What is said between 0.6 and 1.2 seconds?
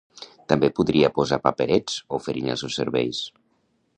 podria